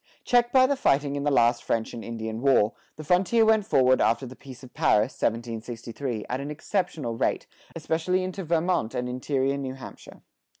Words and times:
Checked 0.23 0.51
by 0.51 0.65
the 0.65 0.75
fighting 0.75 1.15
in 1.15 1.25
the 1.25 1.29
last 1.29 1.63
French 1.63 1.93
and 1.93 2.03
Indian 2.03 2.41
War, 2.41 2.73
the 2.95 3.03
frontier 3.03 3.45
went 3.45 3.67
forward 3.67 4.01
after 4.01 4.25
the 4.25 4.35
Peace 4.35 4.63
of 4.63 4.73
Paris 4.73 5.13
(1763) 5.13 6.25
at 6.27 6.39
an 6.41 6.49
exceptional 6.49 7.15
rate, 7.15 7.45
especially 7.75 8.23
into 8.23 8.43
Vermont 8.43 8.95
and 8.95 9.07
interior 9.07 9.57
New 9.57 9.75
Hampshire. 9.75 10.23